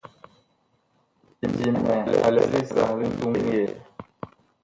Dimɛ 1.57 1.93
a 2.25 2.27
lɛ 2.35 2.41
li 2.51 2.61
sah 2.71 2.91
li 2.99 3.07
tuun 3.17 3.35
yɛɛ. 3.49 3.67